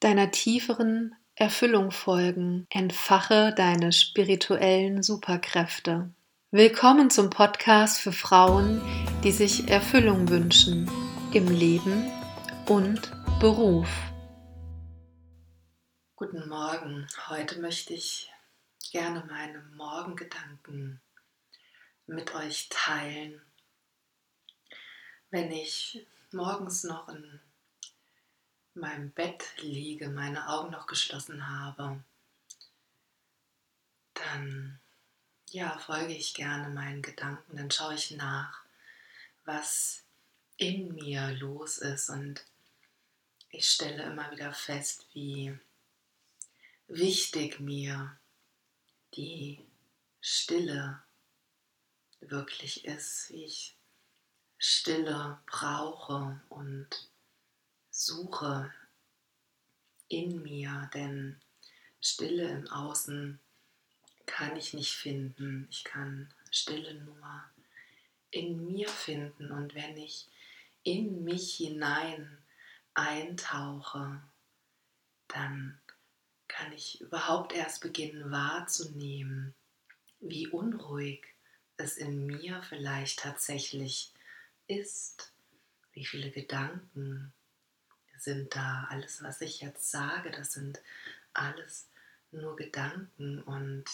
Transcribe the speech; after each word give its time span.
deiner 0.00 0.30
tieferen 0.30 1.14
Erfüllung 1.34 1.90
folgen. 1.90 2.66
Entfache 2.70 3.54
deine 3.54 3.92
spirituellen 3.92 5.02
Superkräfte. 5.02 6.10
Willkommen 6.50 7.10
zum 7.10 7.28
Podcast 7.28 8.00
für 8.00 8.12
Frauen, 8.12 8.80
die 9.22 9.30
sich 9.30 9.68
Erfüllung 9.68 10.30
wünschen 10.30 10.90
im 11.34 11.48
Leben 11.48 12.10
und 12.66 13.12
Beruf. 13.40 13.88
Guten 16.16 16.48
Morgen. 16.48 17.06
Heute 17.28 17.60
möchte 17.60 17.92
ich 17.92 18.32
gerne 18.90 19.22
meine 19.28 19.62
Morgengedanken 19.76 21.02
mit 22.06 22.34
euch 22.34 22.68
teilen. 22.70 23.40
Wenn 25.30 25.52
ich 25.52 26.06
morgens 26.32 26.84
noch 26.84 27.08
in 27.10 27.40
meinem 28.74 29.10
Bett 29.10 29.44
liege, 29.58 30.08
meine 30.08 30.48
Augen 30.48 30.70
noch 30.70 30.86
geschlossen 30.86 31.48
habe, 31.48 32.02
dann 34.14 34.80
ja, 35.50 35.78
folge 35.78 36.14
ich 36.14 36.34
gerne 36.34 36.68
meinen 36.68 37.02
Gedanken, 37.02 37.56
dann 37.56 37.70
schaue 37.70 37.94
ich 37.94 38.12
nach, 38.12 38.64
was 39.44 40.04
in 40.56 40.94
mir 40.94 41.32
los 41.32 41.78
ist 41.78 42.08
und 42.08 42.44
ich 43.50 43.68
stelle 43.68 44.04
immer 44.04 44.30
wieder 44.30 44.52
fest, 44.52 45.06
wie 45.12 45.58
wichtig 46.86 47.58
mir 47.58 48.16
die 49.14 49.66
Stille 50.20 51.02
wirklich 52.20 52.84
ist, 52.84 53.30
wie 53.30 53.44
ich 53.44 53.74
Stille 54.58 55.40
brauche 55.46 56.40
und 56.48 57.09
suche 57.90 58.72
in 60.08 60.42
mir, 60.42 60.90
denn 60.94 61.40
Stille 62.00 62.48
im 62.48 62.68
Außen 62.68 63.38
kann 64.26 64.56
ich 64.56 64.74
nicht 64.74 64.94
finden. 64.94 65.66
Ich 65.70 65.84
kann 65.84 66.32
Stille 66.50 66.94
nur 66.94 67.44
in 68.30 68.64
mir 68.64 68.88
finden. 68.88 69.50
Und 69.50 69.74
wenn 69.74 69.96
ich 69.96 70.28
in 70.82 71.24
mich 71.24 71.54
hinein 71.54 72.38
eintauche, 72.94 74.22
dann 75.28 75.80
kann 76.48 76.72
ich 76.72 77.00
überhaupt 77.00 77.52
erst 77.52 77.80
beginnen 77.80 78.30
wahrzunehmen, 78.30 79.54
wie 80.20 80.48
unruhig 80.48 81.24
es 81.76 81.96
in 81.96 82.26
mir 82.26 82.62
vielleicht 82.62 83.20
tatsächlich 83.20 84.12
ist, 84.66 85.32
wie 85.92 86.04
viele 86.04 86.30
Gedanken 86.30 87.32
sind 88.22 88.54
da, 88.54 88.86
alles, 88.90 89.22
was 89.22 89.40
ich 89.40 89.60
jetzt 89.60 89.90
sage, 89.90 90.30
das 90.30 90.52
sind 90.52 90.80
alles 91.32 91.88
nur 92.32 92.56
Gedanken 92.56 93.42
und 93.42 93.84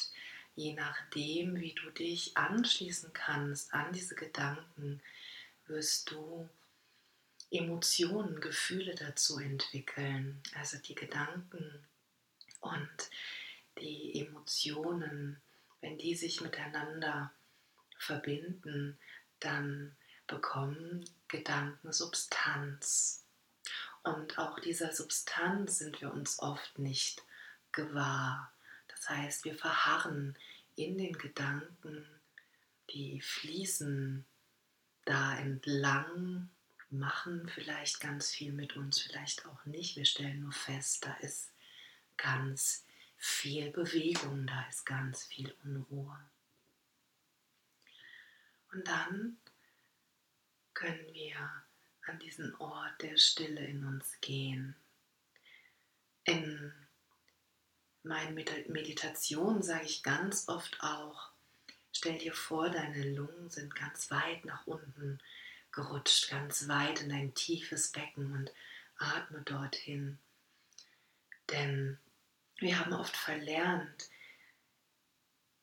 je 0.55 0.75
nachdem, 0.75 1.61
wie 1.61 1.75
du 1.75 1.91
dich 1.91 2.37
anschließen 2.37 3.13
kannst 3.13 3.73
an 3.73 3.93
diese 3.93 4.15
Gedanken, 4.15 5.03
wirst 5.67 6.11
du 6.11 6.49
Emotionen, 7.51 8.41
Gefühle 8.41 8.95
dazu 8.95 9.39
entwickeln. 9.39 10.43
Also 10.55 10.79
die 10.79 10.95
Gedanken 10.95 11.87
und 12.61 13.11
die 13.79 14.21
Emotionen, 14.21 15.41
wenn 15.81 15.99
die 15.99 16.15
sich 16.15 16.41
miteinander 16.41 17.33
verbinden, 17.99 18.99
dann 19.41 19.95
bekommen 20.27 21.05
Gedanken 21.29 21.93
Substanz. 21.93 23.26
Und 24.07 24.39
auch 24.39 24.61
dieser 24.61 24.93
Substanz 24.93 25.79
sind 25.79 26.01
wir 26.01 26.13
uns 26.13 26.39
oft 26.39 26.79
nicht 26.79 27.25
gewahr. 27.73 28.53
Das 28.87 29.11
heißt, 29.11 29.45
wir 29.45 29.57
verharren 29.57 30.39
in 30.77 30.97
den 30.97 31.19
Gedanken, 31.19 32.07
die 32.91 33.21
fließen 33.21 34.25
da 35.07 35.37
entlang, 35.39 36.49
machen 36.89 37.49
vielleicht 37.49 37.99
ganz 37.99 38.31
viel 38.31 38.53
mit 38.53 38.77
uns, 38.77 39.01
vielleicht 39.01 39.45
auch 39.45 39.65
nicht. 39.65 39.97
Wir 39.97 40.05
stellen 40.05 40.43
nur 40.43 40.53
fest, 40.53 41.05
da 41.05 41.13
ist 41.15 41.53
ganz 42.17 42.87
viel 43.17 43.73
Bewegung, 43.73 44.47
da 44.47 44.69
ist 44.69 44.87
ganz 44.87 45.25
viel 45.25 45.53
Unruhe. 45.65 46.31
Und 48.71 48.87
dann 48.87 49.37
können 50.75 51.13
wir 51.13 51.66
an 52.07 52.19
diesen 52.19 52.55
Ort 52.57 53.03
der 53.03 53.17
Stille 53.17 53.65
in 53.67 53.85
uns 53.85 54.21
gehen. 54.21 54.77
In 56.25 56.73
meinen 58.03 58.35
Meditationen 58.35 59.63
sage 59.63 59.85
ich 59.85 60.03
ganz 60.03 60.49
oft 60.49 60.81
auch, 60.81 61.31
stell 61.93 62.19
dir 62.19 62.35
vor, 62.35 62.71
deine 62.71 63.15
Lungen 63.15 63.51
sind 63.51 63.75
ganz 63.75 64.11
weit 64.11 64.45
nach 64.45 64.67
unten 64.67 65.21
gerutscht, 65.73 66.31
ganz 66.31 66.69
weit 66.69 67.03
in 67.03 67.13
ein 67.13 67.35
tiefes 67.35 67.93
Becken 67.93 68.33
und 68.33 68.53
atme 68.97 69.43
dorthin. 69.43 70.19
Denn 71.51 71.99
wir 72.59 72.79
haben 72.79 72.93
oft 72.93 73.17
verlernt, 73.17 74.09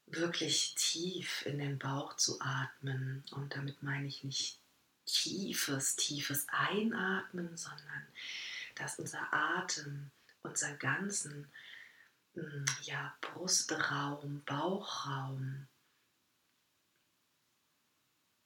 wirklich 0.05 0.75
tief 0.75 1.45
in 1.45 1.57
den 1.57 1.79
Bauch 1.79 2.15
zu 2.15 2.39
atmen. 2.39 3.23
Und 3.31 3.55
damit 3.55 3.81
meine 3.81 4.07
ich 4.07 4.23
nicht 4.23 4.59
tiefes, 5.05 5.95
tiefes 5.95 6.47
Einatmen, 6.49 7.55
sondern 7.57 8.07
dass 8.75 8.99
unser 8.99 9.33
Atem, 9.33 10.11
unser 10.41 10.73
ganzen 10.73 11.51
hm, 12.33 12.65
ja, 12.83 13.15
Brustraum, 13.21 14.43
Bauchraum 14.45 15.67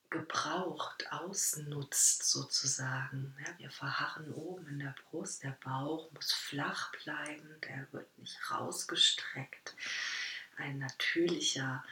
gebraucht, 0.09 1.11
ausnutzt 1.11 2.23
sozusagen. 2.29 3.35
Ja, 3.45 3.59
wir 3.59 3.71
verharren 3.71 4.31
oben 4.33 4.67
in 4.67 4.79
der 4.79 4.95
Brust, 5.09 5.43
der 5.43 5.57
Bauch 5.63 6.11
muss 6.13 6.31
flach 6.31 6.91
bleiben, 7.03 7.49
der 7.61 7.87
wird 7.91 8.17
nicht 8.17 8.51
rausgestreckt. 8.51 9.75
Ein 10.57 10.79
natürlicher 10.79 11.83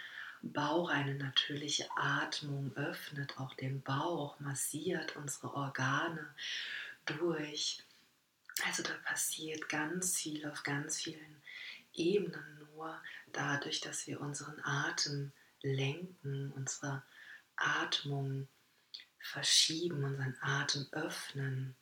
Bauch, 0.41 0.89
eine 0.89 1.15
natürliche 1.15 1.87
Atmung 1.95 2.75
öffnet 2.75 3.37
auch 3.37 3.53
den 3.55 3.81
Bauch, 3.81 4.39
massiert 4.39 5.15
unsere 5.15 5.53
Organe 5.53 6.33
durch. 7.05 7.83
Also 8.65 8.83
da 8.83 8.93
passiert 9.03 9.67
ganz 9.69 10.17
viel 10.17 10.47
auf 10.47 10.63
ganz 10.63 11.01
vielen 11.01 11.41
Ebenen 11.93 12.67
nur 12.73 13.01
dadurch, 13.31 13.81
dass 13.81 14.07
wir 14.07 14.21
unseren 14.21 14.59
Atem 14.63 15.31
lenken, 15.61 16.51
unsere 16.51 17.03
Atmung 17.55 18.47
verschieben, 19.19 20.03
unseren 20.03 20.37
Atem 20.41 20.87
öffnen. 20.91 21.75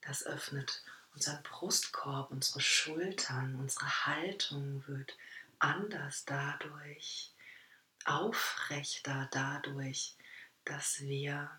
Das 0.00 0.24
öffnet 0.24 0.82
unseren 1.14 1.42
Brustkorb, 1.42 2.30
unsere 2.30 2.60
Schultern, 2.60 3.56
unsere 3.56 4.06
Haltung 4.06 4.84
wird 4.86 5.16
anders 5.58 6.24
dadurch 6.24 7.31
aufrechter 8.06 9.28
dadurch, 9.32 10.16
dass 10.64 11.00
wir 11.00 11.50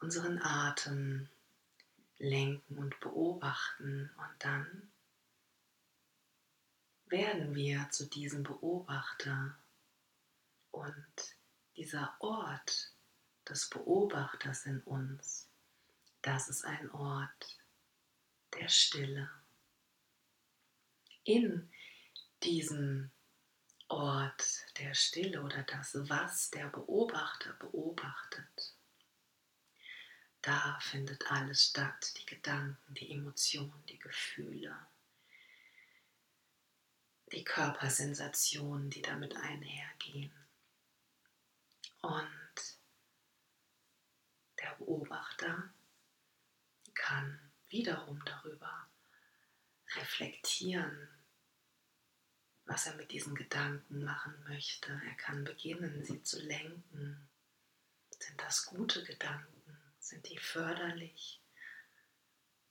unseren 0.00 0.40
Atem 0.42 1.28
lenken 2.18 2.78
und 2.78 2.98
beobachten 3.00 4.10
und 4.16 4.44
dann 4.44 4.92
werden 7.06 7.54
wir 7.54 7.88
zu 7.90 8.06
diesem 8.06 8.42
Beobachter 8.42 9.56
und 10.70 11.36
dieser 11.76 12.14
Ort 12.20 12.92
des 13.48 13.70
Beobachters 13.70 14.66
in 14.66 14.80
uns, 14.82 15.48
das 16.22 16.48
ist 16.48 16.64
ein 16.64 16.90
Ort 16.90 17.58
der 18.54 18.68
Stille. 18.68 19.30
In 21.24 21.70
diesem 22.42 23.10
Ort 23.88 24.66
der 24.78 24.94
Stille 24.94 25.42
oder 25.42 25.62
das, 25.62 25.96
was 26.08 26.50
der 26.50 26.68
Beobachter 26.68 27.54
beobachtet. 27.54 28.74
Da 30.42 30.78
findet 30.80 31.30
alles 31.30 31.70
statt, 31.70 32.14
die 32.18 32.26
Gedanken, 32.26 32.94
die 32.94 33.10
Emotionen, 33.12 33.84
die 33.86 33.98
Gefühle, 33.98 34.76
die 37.32 37.44
Körpersensationen, 37.44 38.90
die 38.90 39.02
damit 39.02 39.36
einhergehen. 39.36 40.32
Und 42.02 42.78
der 44.62 44.74
Beobachter 44.76 45.72
kann 46.94 47.52
wiederum 47.68 48.22
darüber 48.24 48.88
reflektieren, 49.96 51.08
was 52.68 52.86
er 52.86 52.94
mit 52.96 53.10
diesen 53.10 53.34
Gedanken 53.34 54.04
machen 54.04 54.34
möchte. 54.46 54.92
Er 54.92 55.14
kann 55.14 55.42
beginnen, 55.42 56.04
sie 56.04 56.22
zu 56.22 56.38
lenken. 56.38 57.28
Sind 58.10 58.40
das 58.40 58.66
gute 58.66 59.02
Gedanken? 59.04 59.78
Sind 59.98 60.28
die 60.28 60.38
förderlich? 60.38 61.40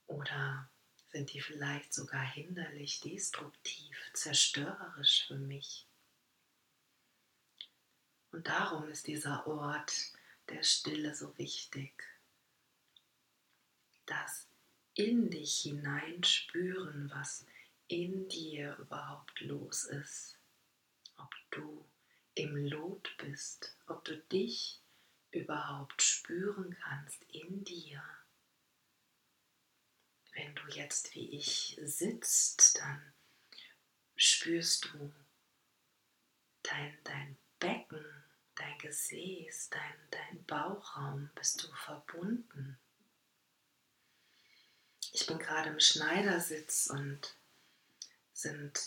Oder 0.06 0.70
Sind 1.10 1.32
die 1.32 1.40
vielleicht 1.40 1.94
sogar 1.94 2.22
hinderlich, 2.22 3.00
destruktiv, 3.00 3.96
zerstörerisch 4.12 5.26
für 5.26 5.38
mich? 5.38 5.86
Und 8.30 8.46
darum 8.46 8.88
ist 8.88 9.06
dieser 9.06 9.46
Ort 9.46 9.92
der 10.50 10.62
Stille 10.62 11.14
so 11.14 11.36
wichtig. 11.38 12.04
Das 14.04 14.46
in 14.94 15.30
dich 15.30 15.60
hineinspüren, 15.60 17.10
was 17.10 17.46
in 17.88 18.28
dir 18.28 18.76
überhaupt 18.76 19.40
los 19.40 19.84
ist. 19.84 20.38
Ob 21.16 21.34
du 21.50 21.88
im 22.34 22.56
Lot 22.56 23.16
bist, 23.18 23.76
ob 23.86 24.04
du 24.04 24.16
dich 24.16 24.80
überhaupt 25.30 26.02
spüren 26.02 26.76
kannst 26.82 27.22
in 27.24 27.64
dir. 27.64 28.02
Wenn 30.32 30.54
du 30.54 30.62
jetzt 30.68 31.14
wie 31.14 31.30
ich 31.30 31.78
sitzt, 31.82 32.78
dann 32.78 33.12
spürst 34.14 34.84
du 34.84 35.12
dein, 36.62 36.96
dein 37.04 37.36
Becken, 37.58 38.04
dein 38.54 38.78
Gesäß, 38.78 39.70
dein, 39.70 40.08
dein 40.10 40.44
Bauchraum, 40.44 41.30
bist 41.34 41.62
du 41.62 41.72
verbunden. 41.74 42.78
Ich 45.12 45.26
bin 45.26 45.38
gerade 45.38 45.70
im 45.70 45.80
Schneidersitz 45.80 46.88
und 46.88 47.37
sind, 48.38 48.80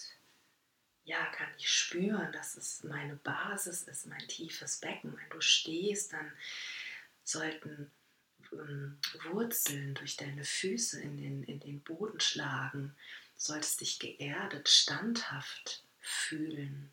ja, 1.03 1.25
kann 1.33 1.49
ich 1.57 1.69
spüren, 1.69 2.31
dass 2.31 2.55
es 2.55 2.83
meine 2.83 3.15
Basis 3.17 3.83
ist, 3.83 4.05
mein 4.07 4.25
tiefes 4.27 4.77
Becken. 4.77 5.17
Wenn 5.17 5.29
du 5.29 5.41
stehst, 5.41 6.13
dann 6.13 6.31
sollten 7.23 7.91
ähm, 8.53 8.97
Wurzeln 9.23 9.93
durch 9.95 10.15
deine 10.15 10.45
Füße 10.45 11.01
in 11.01 11.17
den, 11.17 11.43
in 11.43 11.59
den 11.59 11.81
Boden 11.81 12.19
schlagen. 12.19 12.95
Du 13.35 13.41
solltest 13.41 13.81
dich 13.81 13.99
geerdet, 13.99 14.69
standhaft 14.69 15.83
fühlen, 15.99 16.89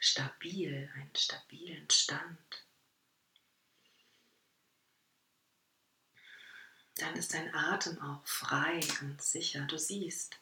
stabil, 0.00 0.90
einen 0.94 1.14
stabilen 1.14 1.88
Stand. 1.90 2.64
Dann 6.96 7.14
ist 7.14 7.32
dein 7.32 7.54
Atem 7.54 8.00
auch 8.02 8.26
frei 8.26 8.80
und 9.00 9.22
sicher. 9.22 9.60
Du 9.66 9.78
siehst, 9.78 10.38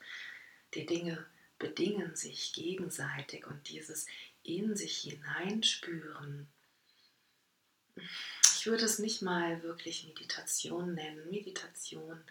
die 0.74 0.86
Dinge 0.86 1.24
bedingen 1.58 2.14
sich 2.14 2.52
gegenseitig 2.52 3.46
und 3.46 3.68
dieses 3.68 4.06
in 4.42 4.76
sich 4.76 4.98
hineinspüren. 4.98 6.48
Ich 8.56 8.66
würde 8.66 8.84
es 8.84 8.98
nicht 8.98 9.22
mal 9.22 9.62
wirklich 9.62 10.06
Meditation 10.06 10.94
nennen. 10.94 11.30
Meditation 11.30 12.22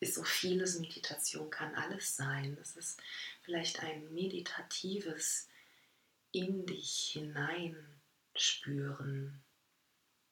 ist 0.00 0.14
so 0.14 0.24
vieles. 0.24 0.78
Meditation 0.78 1.50
kann 1.50 1.74
alles 1.74 2.16
sein. 2.16 2.56
Es 2.60 2.76
ist 2.76 3.02
vielleicht 3.42 3.80
ein 3.80 4.14
meditatives 4.14 5.48
in 6.32 6.64
dich 6.66 7.10
hineinspüren. 7.12 9.42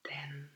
Denn 0.04 0.50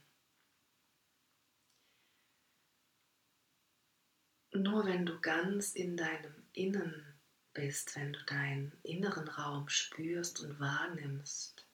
nur 4.52 4.84
wenn 4.86 5.06
du 5.06 5.20
ganz 5.20 5.74
in 5.74 5.96
deinem 5.96 6.34
Innen 6.52 7.19
bist, 7.52 7.96
wenn 7.96 8.12
du 8.12 8.22
deinen 8.24 8.72
inneren 8.82 9.28
Raum 9.28 9.68
spürst 9.68 10.40
und 10.40 10.60
wahrnimmst, 10.60 11.66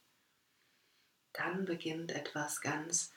dann 1.32 1.64
beginnt 1.64 2.12
etwas 2.12 2.60
ganz 2.60 3.12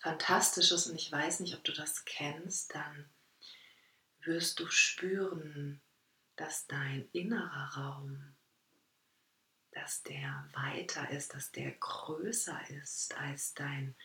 Fantastisches 0.00 0.86
und 0.86 0.94
ich 0.94 1.10
weiß 1.10 1.40
nicht, 1.40 1.54
ob 1.54 1.64
du 1.64 1.72
das 1.72 2.04
kennst, 2.04 2.74
dann 2.74 3.10
wirst 4.20 4.60
du 4.60 4.68
spüren, 4.68 5.80
dass 6.36 6.68
dein 6.68 7.08
innerer 7.12 7.74
Raum, 7.76 8.36
dass 9.72 10.04
der 10.04 10.48
weiter 10.52 11.10
ist, 11.10 11.34
dass 11.34 11.50
der 11.50 11.72
größer 11.72 12.60
ist 12.82 13.16
als 13.16 13.54
dein, 13.54 13.96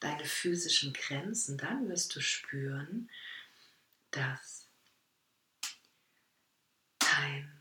deine 0.00 0.24
physischen 0.26 0.92
Grenzen. 0.92 1.56
Dann 1.56 1.88
wirst 1.88 2.14
du 2.14 2.20
spüren, 2.20 3.10
dass 4.10 4.67
dein 7.16 7.52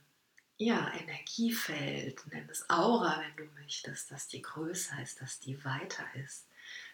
ja, 0.57 0.91
Energiefeld, 0.93 2.25
nenn 2.27 2.49
es 2.49 2.69
Aura, 2.69 3.21
wenn 3.21 3.35
du 3.35 3.45
möchtest, 3.53 4.11
dass 4.11 4.27
die 4.27 4.41
größer 4.41 5.01
ist, 5.01 5.21
dass 5.21 5.39
die 5.39 5.63
weiter 5.63 6.05
ist, 6.15 6.47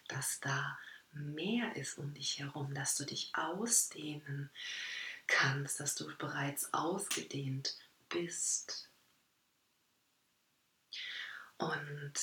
dass 0.08 0.40
da 0.42 0.78
mehr 1.14 1.76
ist 1.76 1.98
um 1.98 2.14
dich 2.14 2.40
herum, 2.40 2.74
dass 2.74 2.96
du 2.96 3.06
dich 3.06 3.32
ausdehnen 3.34 4.50
kannst, 5.28 5.80
dass 5.80 5.96
du 5.96 6.14
bereits 6.18 6.74
ausgedehnt 6.74 7.78
bist. 8.10 8.90
Und 11.58 12.14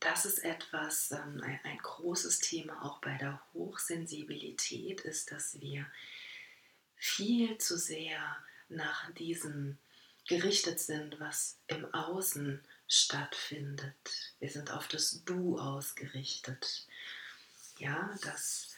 das 0.00 0.26
ist 0.26 0.38
etwas, 0.40 1.10
ähm, 1.12 1.40
ein, 1.42 1.60
ein 1.64 1.78
großes 1.78 2.40
Thema 2.40 2.84
auch 2.84 3.00
bei 3.00 3.16
der 3.16 3.40
Hochsensibilität 3.54 5.00
ist, 5.00 5.32
dass 5.32 5.58
wir 5.60 5.86
viel 6.96 7.58
zu 7.58 7.78
sehr 7.78 8.36
nach 8.68 9.10
diesem 9.12 9.78
gerichtet 10.26 10.80
sind, 10.80 11.20
was 11.20 11.56
im 11.68 11.92
Außen 11.94 12.60
stattfindet. 12.88 14.32
Wir 14.40 14.50
sind 14.50 14.70
auf 14.72 14.88
das 14.88 15.22
Du 15.24 15.58
ausgerichtet. 15.58 16.86
Ja, 17.78 18.14
das 18.22 18.76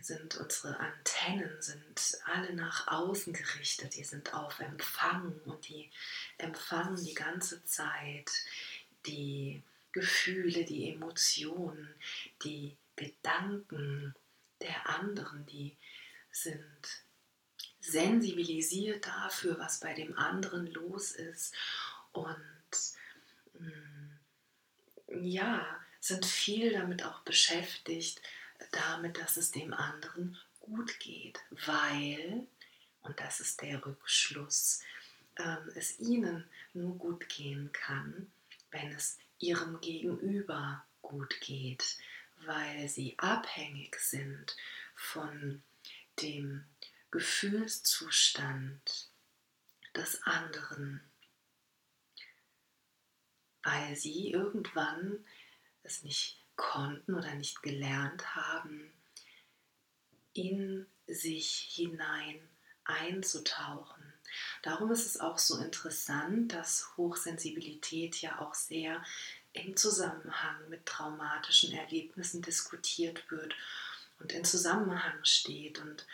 wir 0.00 0.06
sind 0.06 0.36
unsere 0.38 0.80
Antennen 0.80 1.60
sind 1.60 2.18
alle 2.24 2.54
nach 2.54 2.88
außen 2.88 3.34
gerichtet. 3.34 3.96
Die 3.96 4.04
sind 4.04 4.32
auf 4.32 4.58
Empfang 4.58 5.38
und 5.44 5.68
die 5.68 5.90
empfangen 6.38 7.04
die 7.04 7.12
ganze 7.12 7.62
Zeit 7.66 8.30
die 9.04 9.62
Gefühle, 9.92 10.64
die 10.64 10.90
Emotionen, 10.90 11.94
die 12.44 12.78
Gedanken 12.96 14.14
der 14.62 14.88
anderen, 14.88 15.44
die 15.44 15.76
sind 16.32 17.02
sensibilisiert 17.80 19.06
dafür, 19.06 19.58
was 19.58 19.80
bei 19.80 19.94
dem 19.94 20.16
anderen 20.18 20.66
los 20.72 21.12
ist. 21.12 21.54
Und 22.12 22.36
mm, 23.58 25.22
ja, 25.22 25.66
sind 26.00 26.24
viel 26.24 26.72
damit 26.72 27.04
auch 27.04 27.20
beschäftigt, 27.20 28.20
damit, 28.72 29.18
dass 29.18 29.36
es 29.36 29.50
dem 29.50 29.72
anderen 29.72 30.38
gut 30.60 30.98
geht, 31.00 31.40
weil, 31.66 32.46
und 33.02 33.18
das 33.18 33.40
ist 33.40 33.60
der 33.62 33.84
Rückschluss, 33.84 34.82
ähm, 35.36 35.70
es 35.74 35.98
ihnen 35.98 36.44
nur 36.74 36.96
gut 36.96 37.28
gehen 37.28 37.70
kann, 37.72 38.30
wenn 38.70 38.92
es 38.92 39.18
ihrem 39.38 39.80
Gegenüber 39.80 40.84
gut 41.02 41.40
geht, 41.40 41.96
weil 42.44 42.88
sie 42.88 43.14
abhängig 43.18 43.96
sind 43.96 44.56
von 44.94 45.62
dem 46.22 46.64
Gefühlszustand 47.10 49.10
des 49.94 50.22
anderen, 50.22 51.02
weil 53.62 53.96
sie 53.96 54.30
irgendwann 54.30 55.24
es 55.82 56.02
nicht 56.02 56.38
konnten 56.56 57.14
oder 57.14 57.34
nicht 57.34 57.62
gelernt 57.62 58.34
haben, 58.34 58.92
in 60.32 60.86
sich 61.06 61.70
hinein 61.74 62.48
einzutauchen. 62.84 64.12
Darum 64.62 64.92
ist 64.92 65.06
es 65.06 65.18
auch 65.18 65.38
so 65.38 65.58
interessant, 65.58 66.52
dass 66.52 66.96
Hochsensibilität 66.96 68.20
ja 68.20 68.40
auch 68.40 68.54
sehr 68.54 69.02
im 69.52 69.76
Zusammenhang 69.76 70.68
mit 70.68 70.86
traumatischen 70.86 71.72
Erlebnissen 71.72 72.42
diskutiert 72.42 73.28
wird 73.30 73.54
und 74.20 74.32
in 74.32 74.44
Zusammenhang 74.44 75.24
steht. 75.24 75.80
Und 75.80 76.06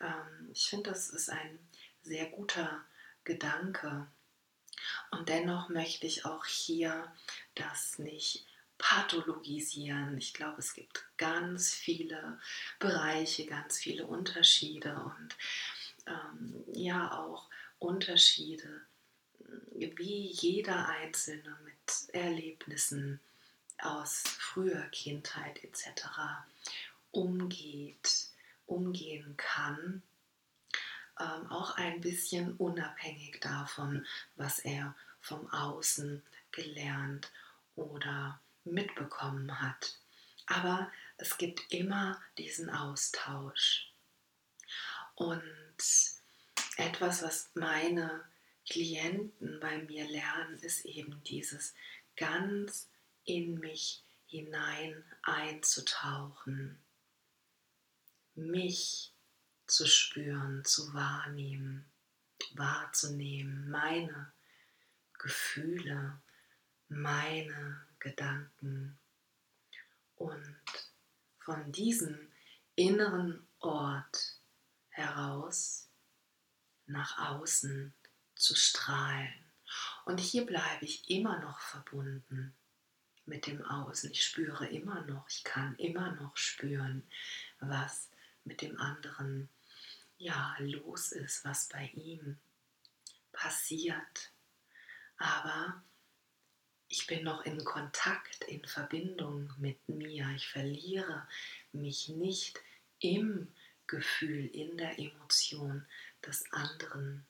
ähm, 0.00 0.50
ich 0.52 0.68
finde, 0.68 0.90
das 0.90 1.08
ist 1.10 1.30
ein 1.30 1.58
sehr 2.02 2.26
guter 2.26 2.84
Gedanke. 3.24 4.06
Und 5.10 5.28
dennoch 5.28 5.68
möchte 5.68 6.06
ich 6.06 6.24
auch 6.24 6.46
hier 6.46 7.12
das 7.54 7.98
nicht 7.98 8.46
pathologisieren. 8.78 10.16
Ich 10.16 10.32
glaube, 10.32 10.58
es 10.58 10.72
gibt 10.72 11.04
ganz 11.18 11.74
viele 11.74 12.40
Bereiche, 12.78 13.44
ganz 13.44 13.78
viele 13.78 14.06
Unterschiede 14.06 14.94
und 14.94 15.36
ähm, 16.06 16.64
ja 16.72 17.18
auch 17.18 17.48
Unterschiede, 17.78 18.80
wie 19.72 20.26
jeder 20.28 20.88
Einzelne 20.88 21.58
mit 21.64 22.14
Erlebnissen 22.14 23.20
aus 23.78 24.22
früher 24.38 24.82
Kindheit 24.88 25.62
etc. 25.62 26.06
umgeht 27.10 28.29
umgehen 28.70 29.36
kann, 29.36 30.02
ähm, 31.18 31.46
auch 31.50 31.76
ein 31.76 32.00
bisschen 32.00 32.56
unabhängig 32.56 33.40
davon, 33.40 34.06
was 34.36 34.60
er 34.60 34.94
vom 35.20 35.50
Außen 35.52 36.22
gelernt 36.52 37.30
oder 37.76 38.40
mitbekommen 38.64 39.60
hat. 39.60 39.98
Aber 40.46 40.90
es 41.16 41.36
gibt 41.36 41.72
immer 41.72 42.20
diesen 42.38 42.70
Austausch. 42.70 43.92
Und 45.14 45.76
etwas, 46.76 47.22
was 47.22 47.50
meine 47.54 48.24
Klienten 48.68 49.60
bei 49.60 49.78
mir 49.78 50.08
lernen, 50.08 50.58
ist 50.60 50.84
eben 50.84 51.22
dieses 51.24 51.74
ganz 52.16 52.88
in 53.24 53.58
mich 53.58 54.02
hinein 54.26 55.04
einzutauchen, 55.22 56.78
mich 58.40 59.12
zu 59.66 59.86
spüren, 59.86 60.64
zu 60.64 60.92
wahrnehmen, 60.94 61.84
wahrzunehmen, 62.54 63.70
meine 63.70 64.32
Gefühle, 65.18 66.20
meine 66.88 67.86
Gedanken. 67.98 68.98
Und 70.16 70.56
von 71.38 71.72
diesem 71.72 72.30
inneren 72.74 73.46
Ort 73.60 74.38
heraus 74.88 75.88
nach 76.86 77.18
außen 77.30 77.94
zu 78.34 78.54
strahlen. 78.54 79.32
Und 80.04 80.18
hier 80.18 80.44
bleibe 80.44 80.84
ich 80.84 81.08
immer 81.08 81.38
noch 81.38 81.60
verbunden 81.60 82.54
mit 83.26 83.46
dem 83.46 83.64
Außen. 83.64 84.10
Ich 84.10 84.24
spüre 84.24 84.66
immer 84.66 85.02
noch, 85.02 85.28
ich 85.28 85.44
kann 85.44 85.76
immer 85.76 86.12
noch 86.16 86.36
spüren, 86.36 87.06
was 87.60 88.09
mit 88.44 88.62
dem 88.62 88.78
anderen 88.80 89.48
ja 90.18 90.54
los 90.58 91.12
ist, 91.12 91.44
was 91.44 91.68
bei 91.68 91.86
ihm 91.94 92.38
passiert. 93.32 94.32
Aber 95.16 95.82
ich 96.88 97.06
bin 97.06 97.24
noch 97.24 97.44
in 97.44 97.64
Kontakt, 97.64 98.44
in 98.44 98.64
Verbindung 98.64 99.52
mit 99.58 99.88
mir. 99.88 100.28
Ich 100.34 100.48
verliere 100.48 101.26
mich 101.72 102.08
nicht 102.08 102.58
im 102.98 103.54
Gefühl, 103.86 104.46
in 104.46 104.76
der 104.76 104.98
Emotion 104.98 105.86
des 106.26 106.50
anderen. 106.52 107.26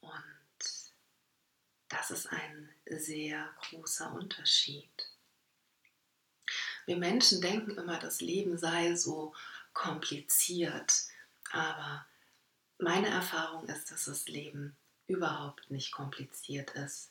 Und 0.00 0.12
das 1.88 2.10
ist 2.10 2.26
ein 2.26 2.68
sehr 2.86 3.54
großer 3.62 4.12
Unterschied. 4.12 5.11
Wir 6.86 6.96
Menschen 6.96 7.40
denken 7.40 7.72
immer, 7.72 7.98
das 7.98 8.20
Leben 8.20 8.58
sei 8.58 8.94
so 8.94 9.34
kompliziert, 9.72 11.06
aber 11.50 12.06
meine 12.78 13.08
Erfahrung 13.08 13.66
ist, 13.68 13.90
dass 13.90 14.06
das 14.06 14.26
Leben 14.26 14.76
überhaupt 15.06 15.70
nicht 15.70 15.92
kompliziert 15.92 16.70
ist. 16.72 17.10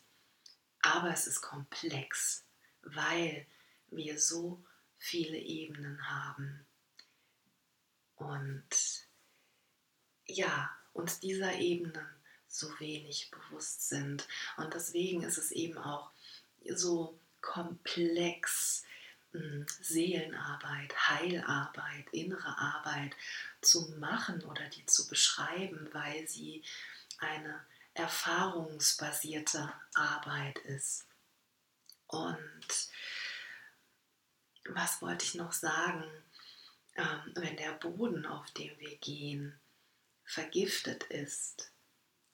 Aber 0.82 1.12
es 1.12 1.28
ist 1.28 1.42
komplex, 1.42 2.44
weil 2.82 3.46
wir 3.88 4.20
so 4.20 4.64
viele 4.98 5.38
Ebenen 5.38 6.10
haben. 6.10 6.66
Und 8.16 9.08
ja, 10.26 10.70
uns 10.94 11.20
dieser 11.20 11.54
Ebenen 11.54 12.08
so 12.48 12.68
wenig 12.80 13.32
bewusst 13.32 13.88
sind. 13.88 14.28
Und 14.58 14.74
deswegen 14.74 15.24
ist 15.24 15.38
es 15.38 15.52
eben 15.52 15.78
auch 15.78 16.12
so 16.70 17.20
komplex, 17.42 18.84
Seelenarbeit, 19.82 20.94
Heilarbeit, 21.10 22.10
innere 22.12 22.58
Arbeit 22.58 23.16
zu 23.62 23.94
machen 24.00 24.44
oder 24.44 24.68
die 24.70 24.86
zu 24.86 25.08
beschreiben, 25.08 25.90
weil 25.94 26.28
sie 26.28 26.64
eine 27.20 27.66
erfahrungsbasierte 27.94 29.72
Arbeit 29.94 30.60
ist. 30.60 31.06
Und 32.08 32.90
was 34.66 35.02
wollte 35.02 35.26
ich 35.26 35.36
noch 35.36 35.54
sagen? 35.54 36.04
Ähm, 36.96 37.32
wenn 37.36 37.56
der 37.58 37.72
Boden, 37.74 38.26
auf 38.26 38.52
dem 38.52 38.78
wir 38.80 38.98
gehen, 38.98 39.58
vergiftet 40.26 41.04
ist, 41.06 41.72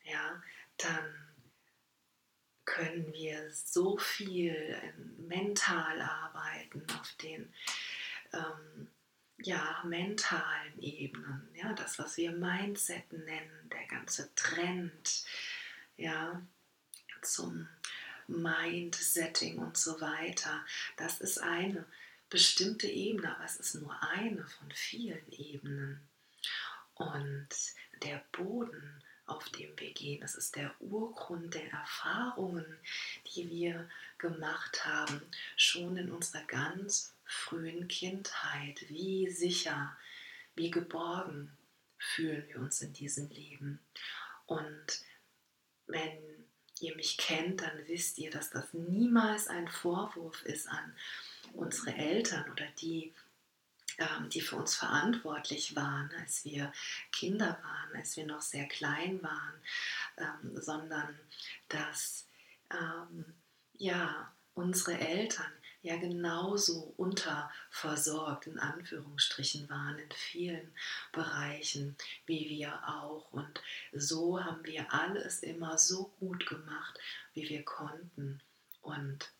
ja, 0.04 0.42
dann 0.78 1.28
können 2.66 3.12
wir 3.14 3.50
so 3.52 3.98
viel 3.98 4.78
mental 5.18 6.02
arbeiten 6.02 6.86
den 7.28 7.54
ähm, 8.34 8.88
ja, 9.40 9.84
mentalen 9.86 10.82
Ebenen, 10.82 11.48
ja, 11.54 11.74
das, 11.74 12.00
was 12.00 12.18
wir 12.18 12.32
Mindset 12.32 13.12
nennen, 13.14 13.70
der 13.72 13.86
ganze 13.88 14.34
Trend, 14.36 15.26
ja, 15.96 16.42
zum 17.22 17.68
Mindsetting 18.28 19.60
und 19.60 19.78
so 19.78 20.02
weiter. 20.02 20.66
Das 20.98 21.22
ist 21.22 21.38
eine 21.40 21.86
bestimmte 22.30 22.88
Ebene, 22.88 23.36
aber 23.36 23.46
es 23.46 23.58
ist 23.58 23.76
nur 23.76 23.96
eine 24.02 24.46
von 24.46 24.72
vielen 24.72 25.32
Ebenen. 25.32 26.02
Und 26.96 27.50
der 28.02 28.24
Boden, 28.32 29.04
auf 29.28 29.48
dem 29.50 29.78
wir 29.78 29.94
gehen, 29.94 30.22
das 30.22 30.36
ist 30.36 30.56
der 30.56 30.74
Urgrund 30.80 31.54
der 31.54 31.72
Erfahrungen, 31.72 32.66
die 33.28 33.50
wir 33.50 33.90
gemacht 34.18 34.86
haben, 34.86 35.22
schon 35.56 35.96
in 35.98 36.12
unserer 36.12 36.44
ganz 36.44 37.14
frühen 37.28 37.88
Kindheit. 37.88 38.86
Wie 38.90 39.30
sicher, 39.30 39.96
wie 40.56 40.72
geborgen 40.72 41.58
fühlen 41.98 42.48
wir 42.48 42.60
uns 42.60 42.82
in 42.82 42.94
diesem 42.94 43.30
Leben. 43.30 43.80
Und 44.46 45.02
wenn 45.88 46.18
ihr 46.80 46.96
mich 46.96 47.18
kennt, 47.18 47.62
dann 47.62 47.88
wisst 47.88 48.18
ihr, 48.18 48.30
dass 48.30 48.50
das 48.50 48.74
niemals 48.74 49.48
ein 49.48 49.68
Vorwurf 49.68 50.44
ist 50.44 50.68
an 50.68 50.96
unsere 51.54 51.96
Eltern 51.96 52.50
oder 52.52 52.68
die, 52.80 53.14
ähm, 53.98 54.30
die 54.30 54.42
für 54.42 54.58
uns 54.58 54.76
verantwortlich 54.76 55.76
waren, 55.76 56.12
als 56.20 56.46
wir 56.46 56.72
Kinder 57.12 57.60
waren, 57.64 57.96
als 57.96 58.16
wir 58.18 58.26
noch 58.26 58.42
sehr 58.42 58.68
klein 58.68 59.22
waren, 59.24 59.54
ähm, 60.18 60.62
sondern 60.62 61.18
dass 61.70 62.28
ähm, 62.72 63.26
ja 63.78 64.32
unsere 64.54 65.00
Eltern 65.00 65.52
ja 65.88 65.96
genauso 65.96 66.94
unterversorgt 66.98 68.48
in 68.48 68.60
Anführungsstrichen 68.60 69.70
waren 69.70 69.98
in 69.98 70.12
vielen 70.12 70.72
Bereichen 71.12 71.96
wie 72.26 72.50
wir 72.50 72.74
auch. 72.88 73.32
Und 73.32 73.62
so 73.94 74.44
haben 74.44 74.64
wir 74.66 74.94
alles 74.94 75.40
immer 75.40 75.78
so 75.78 76.12
gut 76.20 76.46
gemacht, 76.46 77.00
wie 77.34 77.50
wir 77.50 77.64
konnten. 77.64 78.42
Und 78.82 79.32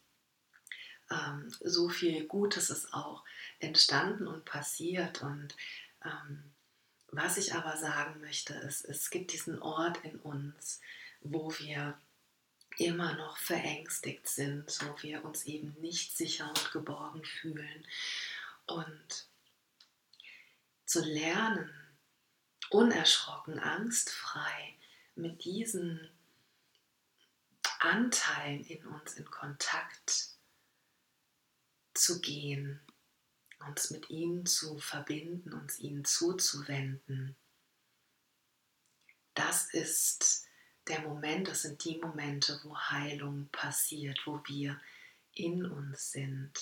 ähm, 1.12 1.54
so 1.60 1.90
viel 1.90 2.26
Gutes 2.26 2.70
ist 2.70 2.94
auch 2.94 3.24
entstanden 3.60 4.28
und 4.28 4.46
passiert. 4.46 5.22
Und 5.22 5.56
ähm, 6.04 6.44
was 7.12 7.38
ich 7.38 7.54
aber 7.56 7.78
sagen 7.78 8.22
möchte, 8.22 8.54
ist, 8.54 8.86
es 8.86 9.10
gibt 9.10 9.34
diesen 9.34 9.62
Ort 9.62 10.04
in 10.04 10.18
uns, 10.20 10.80
wo 11.22 11.52
wir 11.60 11.98
immer 12.78 13.14
noch 13.16 13.38
verängstigt 13.38 14.28
sind, 14.28 14.66
wo 14.82 15.02
wir 15.02 15.26
uns 15.26 15.46
eben 15.46 15.76
nicht 15.82 16.16
sicher 16.16 16.48
und 16.48 16.72
geborgen 16.72 17.24
fühlen. 17.24 17.88
Und 18.68 19.28
zu 20.86 21.04
lernen, 21.04 21.70
unerschrocken, 22.70 23.60
angstfrei 23.60 24.76
mit 25.16 25.44
diesen 25.44 26.10
Anteilen 27.80 28.64
in 28.66 28.86
uns 28.86 29.16
in 29.16 29.26
Kontakt 29.26 30.30
zu 31.94 32.22
gehen, 32.22 32.80
uns 33.68 33.90
mit 33.90 34.10
ihnen 34.10 34.46
zu 34.46 34.78
verbinden, 34.80 35.54
uns 35.54 35.80
ihnen 35.80 36.06
zuzuwenden. 36.06 37.36
Das 39.34 39.74
ist 39.74 40.47
der 40.88 41.02
Moment, 41.02 41.48
das 41.48 41.64
sind 41.64 41.84
die 41.84 41.98
Momente, 41.98 42.60
wo 42.64 42.78
Heilung 42.78 43.50
passiert, 43.52 44.20
wo 44.26 44.42
wir 44.46 44.80
in 45.34 45.66
uns 45.66 46.12
sind, 46.12 46.54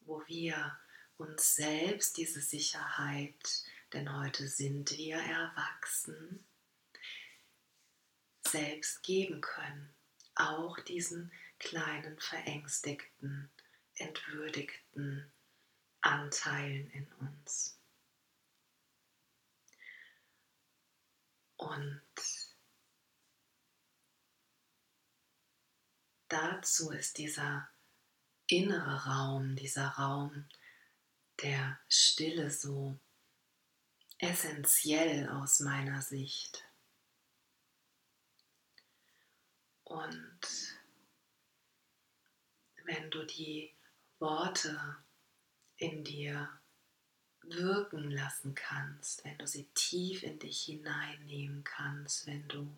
wo 0.00 0.22
wir 0.26 0.78
uns 1.16 1.54
selbst 1.54 2.16
diese 2.16 2.40
Sicherheit, 2.40 3.64
denn 3.92 4.16
heute 4.18 4.48
sind 4.48 4.90
wir 4.90 5.16
erwachsen, 5.16 6.44
selbst 8.46 9.02
geben 9.02 9.40
können, 9.40 9.94
auch 10.34 10.78
diesen 10.80 11.32
kleinen 11.58 12.18
verängstigten, 12.18 13.50
entwürdigten 13.94 15.30
Anteilen 16.00 16.90
in 16.90 17.06
uns. 17.20 17.78
Und 21.56 22.02
dazu 26.32 26.90
ist 26.90 27.18
dieser 27.18 27.68
innere 28.46 29.04
Raum, 29.04 29.54
dieser 29.54 29.88
Raum 29.88 30.46
der 31.42 31.78
Stille 31.88 32.50
so 32.50 32.98
essentiell 34.18 35.28
aus 35.28 35.60
meiner 35.60 36.00
Sicht. 36.00 36.64
Und 39.84 40.40
wenn 42.84 43.10
du 43.10 43.24
die 43.24 43.74
Worte 44.18 44.96
in 45.76 46.04
dir 46.04 46.48
wirken 47.42 48.10
lassen 48.10 48.54
kannst, 48.54 49.24
wenn 49.24 49.36
du 49.36 49.46
sie 49.46 49.68
tief 49.74 50.22
in 50.22 50.38
dich 50.38 50.62
hineinnehmen 50.62 51.64
kannst, 51.64 52.26
wenn 52.26 52.46
du 52.48 52.74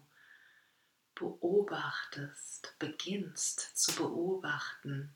beobachtest, 1.15 2.75
beginnst 2.79 3.61
zu 3.77 3.95
beobachten, 3.97 5.15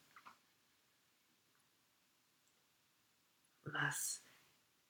was 3.64 4.22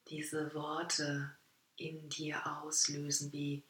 diese 0.09 0.55
Worte 0.55 1.37
in 1.77 2.09
dir 2.09 2.47
auslösen, 2.47 3.33
wie 3.33 3.65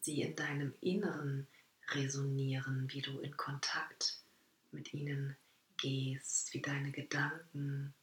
sie 0.00 0.22
in 0.22 0.36
deinem 0.36 0.74
Inneren 0.80 1.46
resonieren, 1.88 2.90
wie 2.92 3.02
du 3.02 3.20
in 3.20 3.36
Kontakt 3.36 4.22
mit 4.70 4.92
ihnen 4.92 5.36
gehst, 5.76 6.52
wie 6.54 6.62
deine 6.62 6.92
Gedanken 6.92 7.94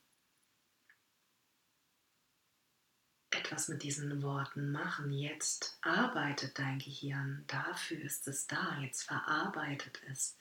etwas 3.31 3.67
mit 3.67 3.83
diesen 3.83 4.21
Worten 4.21 4.71
machen. 4.71 5.11
Jetzt 5.11 5.77
arbeitet 5.81 6.59
dein 6.59 6.79
Gehirn, 6.79 7.43
dafür 7.47 8.01
ist 8.01 8.27
es 8.27 8.47
da, 8.47 8.79
jetzt 8.81 9.03
verarbeitet 9.03 10.01
es 10.09 10.37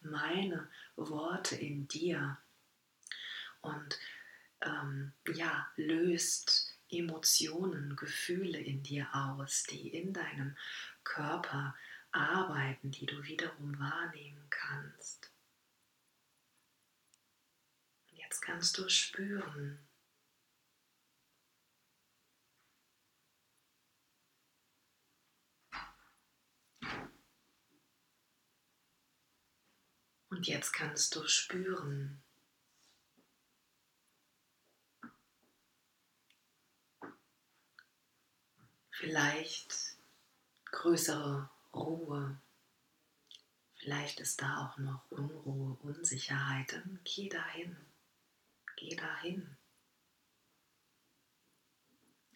meine 0.00 0.68
Worte 0.96 1.56
in 1.56 1.88
dir 1.88 2.38
und 3.62 3.98
ähm, 4.60 5.12
ja, 5.34 5.68
löst 5.76 6.74
Emotionen, 6.88 7.96
Gefühle 7.96 8.58
in 8.58 8.82
dir 8.82 9.08
aus, 9.12 9.64
die 9.64 9.88
in 9.88 10.12
deinem 10.12 10.56
Körper 11.02 11.74
arbeiten, 12.12 12.90
die 12.90 13.06
du 13.06 13.24
wiederum 13.24 13.78
wahrnehmen 13.78 14.46
kannst. 14.50 15.30
Jetzt 18.12 18.40
kannst 18.40 18.78
du 18.78 18.88
spüren, 18.88 19.78
Und 30.28 30.46
jetzt 30.46 30.72
kannst 30.72 31.14
du 31.14 31.26
spüren, 31.26 32.22
vielleicht 38.90 39.96
größere 40.66 41.48
Ruhe. 41.74 42.38
Vielleicht 43.76 44.20
ist 44.20 44.42
da 44.42 44.66
auch 44.66 44.78
noch 44.78 45.10
Unruhe, 45.10 45.76
Unsicherheit. 45.82 46.82
Geh 47.04 47.28
dahin. 47.28 47.76
Geh 48.76 48.96
dahin. 48.96 49.56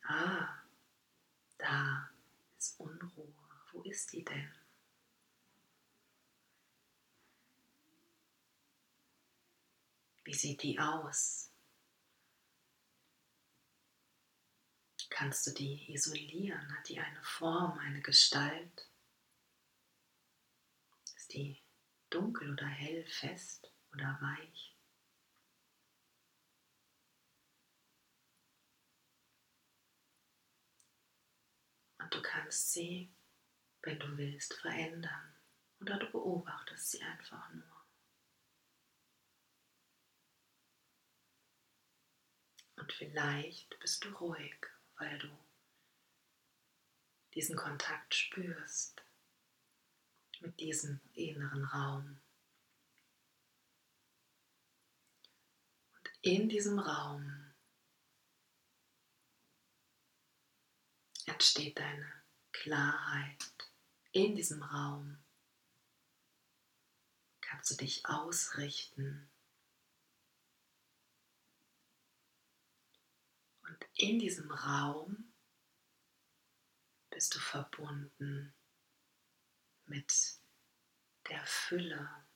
Ah, 0.02 0.48
da 1.58 2.10
ist 2.58 2.78
Unruhe. 2.78 3.29
Wo 3.80 3.84
ist 3.84 4.12
die 4.12 4.22
denn? 4.22 4.52
Wie 10.22 10.34
sieht 10.34 10.62
die 10.62 10.78
aus? 10.78 11.50
Kannst 15.08 15.46
du 15.46 15.52
die 15.52 15.90
isolieren? 15.90 16.76
Hat 16.76 16.90
die 16.90 17.00
eine 17.00 17.22
Form, 17.22 17.78
eine 17.78 18.02
Gestalt? 18.02 18.90
Ist 21.16 21.32
die 21.32 21.62
dunkel 22.10 22.52
oder 22.52 22.66
hell, 22.66 23.06
fest 23.06 23.72
oder 23.94 24.18
weich? 24.20 24.76
Und 31.98 32.14
du 32.14 32.20
kannst 32.20 32.72
sie, 32.74 33.10
wenn 33.82 33.98
du 33.98 34.16
willst, 34.16 34.54
verändern 34.54 35.34
oder 35.80 35.98
du 35.98 36.10
beobachtest 36.10 36.90
sie 36.90 37.02
einfach 37.02 37.50
nur. 37.52 37.86
Und 42.76 42.92
vielleicht 42.92 43.78
bist 43.80 44.04
du 44.04 44.08
ruhig 44.10 44.66
weil 45.00 45.18
du 45.18 45.28
diesen 47.34 47.56
Kontakt 47.56 48.14
spürst 48.14 49.02
mit 50.40 50.60
diesem 50.60 51.00
inneren 51.14 51.64
Raum. 51.64 52.20
Und 55.94 56.10
in 56.20 56.48
diesem 56.48 56.78
Raum 56.78 57.52
entsteht 61.26 61.78
deine 61.78 62.12
Klarheit. 62.52 63.69
In 64.12 64.34
diesem 64.34 64.62
Raum 64.62 65.18
kannst 67.40 67.70
du 67.70 67.76
dich 67.76 68.06
ausrichten 68.06 69.30
in 74.00 74.18
diesem 74.18 74.50
Raum 74.50 75.32
bist 77.10 77.34
du 77.34 77.38
verbunden 77.38 78.54
mit 79.84 80.40
der 81.28 81.44
Fülle. 81.44 82.26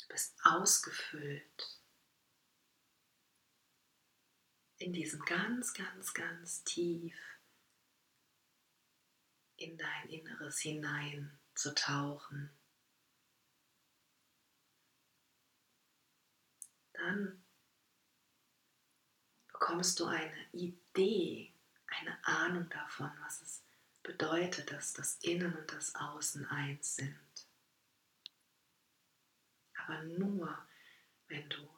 Du 0.00 0.08
bist 0.08 0.36
ausgefüllt 0.42 1.80
in 4.78 4.92
diesem 4.92 5.24
ganz, 5.24 5.72
ganz, 5.72 6.12
ganz 6.14 6.64
tief 6.64 7.16
in 9.56 9.76
dein 9.78 10.08
Inneres 10.08 10.58
hinein 10.60 11.38
zu 11.54 11.74
tauchen. 11.74 12.50
Dann 16.94 17.44
bekommst 19.48 20.00
du 20.00 20.06
eine 20.06 20.52
Idee, 20.52 21.52
eine 21.86 22.26
Ahnung 22.26 22.68
davon, 22.68 23.10
was 23.20 23.42
es 23.42 23.62
bedeutet, 24.02 24.70
dass 24.70 24.92
das 24.92 25.16
Innen 25.22 25.56
und 25.56 25.72
das 25.72 25.94
Außen 25.94 26.46
eins 26.46 26.96
sind. 26.96 27.48
Aber 29.74 30.02
nur, 30.02 30.66
wenn 31.28 31.48
du 31.48 31.68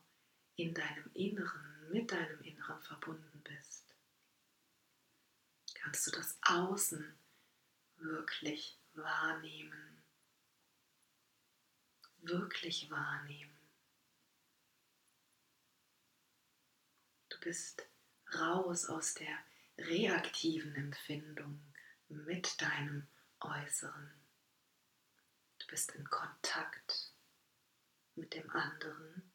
in 0.56 0.74
deinem 0.74 1.10
Inneren, 1.14 1.90
mit 1.90 2.10
deinem 2.10 2.40
Inneren 2.42 2.80
verbunden 2.82 3.42
bist, 3.42 3.94
kannst 5.74 6.06
du 6.06 6.10
das 6.10 6.38
Außen 6.42 7.16
wirklich 7.98 8.78
wahrnehmen. 8.94 10.02
Wirklich 12.22 12.90
wahrnehmen. 12.90 13.56
bist 17.46 17.86
raus 18.34 18.86
aus 18.86 19.14
der 19.14 19.38
reaktiven 19.78 20.74
Empfindung 20.74 21.60
mit 22.08 22.60
deinem 22.60 23.06
Äußeren. 23.38 24.10
Du 25.60 25.66
bist 25.68 25.92
in 25.92 26.10
Kontakt 26.10 27.12
mit 28.16 28.34
dem 28.34 28.50
anderen, 28.50 29.30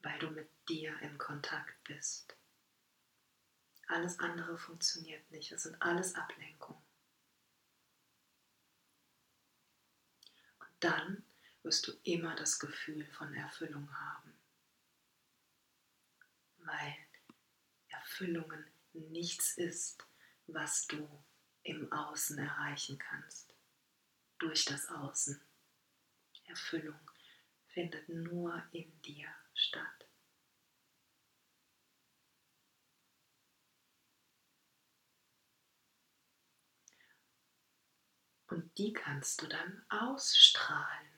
weil 0.00 0.18
du 0.18 0.30
mit 0.30 0.50
dir 0.68 1.00
in 1.02 1.16
Kontakt 1.18 1.84
bist. 1.84 2.34
Alles 3.86 4.18
andere 4.18 4.58
funktioniert 4.58 5.30
nicht. 5.30 5.52
Es 5.52 5.62
sind 5.62 5.80
alles 5.80 6.16
Ablenkungen. 6.16 6.82
Dann 10.82 11.24
wirst 11.62 11.86
du 11.86 11.92
immer 12.04 12.34
das 12.36 12.58
Gefühl 12.58 13.06
von 13.06 13.32
Erfüllung 13.34 13.92
haben 13.92 14.32
weil 16.64 16.94
Erfüllungen 17.88 18.64
nichts 18.92 19.56
ist, 19.56 20.06
was 20.46 20.86
du 20.86 21.24
im 21.62 21.90
Außen 21.92 22.38
erreichen 22.38 22.98
kannst, 22.98 23.54
durch 24.38 24.64
das 24.64 24.88
Außen. 24.88 25.40
Erfüllung 26.46 26.98
findet 27.68 28.08
nur 28.08 28.62
in 28.72 29.00
dir 29.02 29.28
statt. 29.54 30.01
Und 38.52 38.76
die 38.78 38.92
kannst 38.92 39.42
du 39.42 39.46
dann 39.46 39.84
ausstrahlen. 39.88 41.08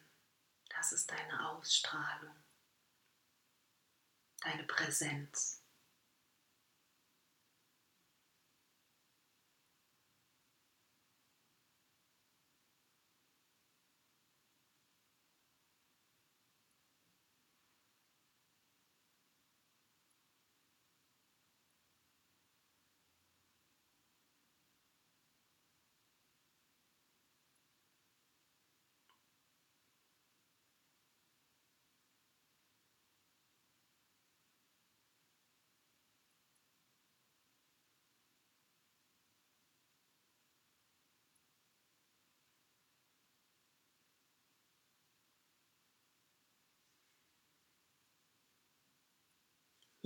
Das 0.70 0.92
ist 0.92 1.11
deine 1.11 1.49
Ausstrahlung 1.49 2.44
deine 4.44 4.64
Präsenz. 4.64 5.63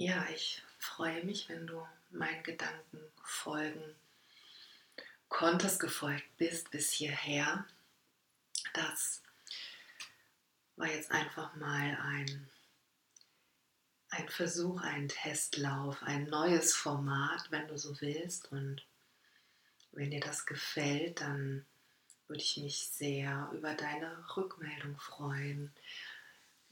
Ja, 0.00 0.24
ich 0.32 0.62
freue 0.78 1.24
mich, 1.24 1.48
wenn 1.48 1.66
du 1.66 1.84
meinen 2.11 2.44
Gedanken 2.44 3.00
folgen 3.24 3.96
konntest, 5.28 5.80
gefolgt 5.80 6.37
bist 6.37 6.70
bis 6.70 6.92
hierher. 6.92 7.66
Das 8.74 9.24
war 10.76 10.87
jetzt 10.87 11.11
einfach 11.11 11.56
mal 11.56 11.98
ein, 12.00 12.48
ein 14.11 14.28
Versuch, 14.28 14.82
ein 14.82 15.08
Testlauf, 15.08 16.00
ein 16.04 16.30
neues 16.30 16.76
Format, 16.76 17.50
wenn 17.50 17.66
du 17.66 17.76
so 17.76 18.00
willst. 18.00 18.52
Und 18.52 18.87
wenn 19.90 20.12
dir 20.12 20.20
das 20.20 20.46
gefällt, 20.46 21.22
dann 21.22 21.66
würde 22.28 22.40
ich 22.40 22.56
mich 22.56 22.87
sehr 22.87 23.50
über 23.52 23.74
deine 23.74 24.24
Rückmeldung 24.37 24.96
freuen. 25.00 25.74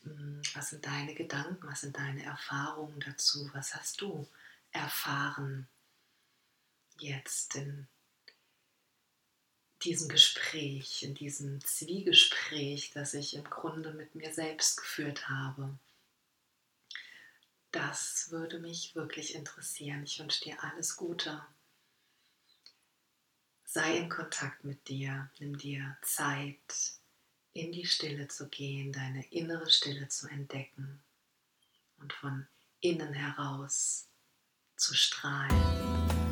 Hm, 0.06 0.40
was 0.54 0.70
sind 0.70 0.86
deine 0.86 1.14
Gedanken? 1.14 1.66
Was 1.66 1.80
sind 1.80 1.96
deine 1.96 2.22
Erfahrungen 2.22 3.00
dazu? 3.00 3.50
Was 3.52 3.74
hast 3.74 4.00
du 4.00 4.26
erfahren 4.70 5.68
jetzt 6.98 7.56
in 7.56 7.88
diesem 9.82 10.08
Gespräch, 10.08 11.02
in 11.02 11.14
diesem 11.14 11.62
Zwiegespräch, 11.64 12.92
das 12.92 13.14
ich 13.14 13.34
im 13.34 13.44
Grunde 13.44 13.92
mit 13.92 14.14
mir 14.14 14.32
selbst 14.32 14.78
geführt 14.78 15.28
habe? 15.28 15.76
Das 17.72 18.30
würde 18.30 18.58
mich 18.58 18.94
wirklich 18.94 19.34
interessieren. 19.34 20.04
Ich 20.04 20.18
wünsche 20.18 20.44
dir 20.44 20.62
alles 20.62 20.96
Gute. 20.96 21.44
Sei 23.64 23.98
in 23.98 24.08
Kontakt 24.08 24.64
mit 24.64 24.88
dir, 24.88 25.30
nimm 25.38 25.58
dir 25.58 25.98
Zeit, 26.00 26.96
in 27.56 27.72
die 27.72 27.86
Stille 27.86 28.28
zu 28.28 28.48
gehen, 28.48 28.92
deine 28.92 29.24
innere 29.30 29.70
Stille 29.70 30.08
zu 30.08 30.28
entdecken 30.28 31.00
und 31.98 32.12
von 32.12 32.46
innen 32.80 33.14
heraus 33.14 34.08
zu 34.76 34.94
strahlen. 34.94 36.25